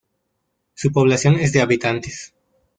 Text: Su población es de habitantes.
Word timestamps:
Su 0.73 0.91
población 0.91 1.35
es 1.35 1.53
de 1.53 1.61
habitantes. 1.61 2.33